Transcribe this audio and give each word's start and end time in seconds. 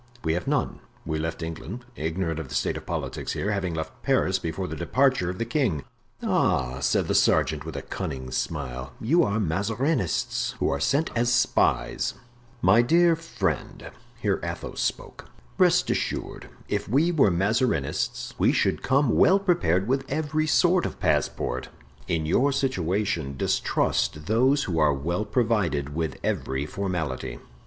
"We 0.23 0.33
have 0.33 0.47
none; 0.47 0.79
we 1.05 1.19
left 1.19 1.43
England, 1.43 1.85
ignorant 1.95 2.39
of 2.39 2.49
the 2.49 2.55
state 2.55 2.75
of 2.75 2.87
politics 2.87 3.33
here, 3.33 3.51
having 3.51 3.75
left 3.75 4.01
Paris 4.01 4.39
before 4.39 4.67
the 4.67 4.75
departure 4.75 5.29
of 5.29 5.37
the 5.37 5.45
king." 5.45 5.83
"Ah!" 6.23 6.79
said 6.79 7.07
the 7.07 7.13
sergeant, 7.13 7.65
with 7.65 7.75
a 7.77 7.83
cunning 7.83 8.31
smile, 8.31 8.93
"you 8.99 9.21
are 9.21 9.39
Mazarinists, 9.39 10.53
who 10.57 10.69
are 10.69 10.79
sent 10.79 11.11
as 11.15 11.31
spies." 11.31 12.15
"My 12.63 12.81
dear 12.81 13.15
friend," 13.15 13.91
here 14.19 14.39
Athos 14.41 14.81
spoke, 14.81 15.25
"rest 15.59 15.87
assured, 15.91 16.49
if 16.67 16.89
we 16.89 17.11
were 17.11 17.29
Mazarinists 17.29 18.33
we 18.39 18.51
should 18.51 18.81
come 18.81 19.15
well 19.15 19.37
prepared 19.37 19.87
with 19.87 20.09
every 20.11 20.47
sort 20.47 20.87
of 20.87 20.99
passport. 20.99 21.69
In 22.07 22.25
your 22.25 22.51
situation 22.51 23.37
distrust 23.37 24.25
those 24.25 24.63
who 24.63 24.79
are 24.79 24.95
well 24.95 25.25
provided 25.25 25.93
with 25.93 26.17
every 26.23 26.65
formality." 26.65 27.37